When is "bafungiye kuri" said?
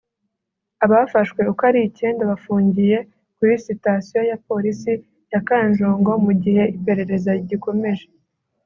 2.31-3.53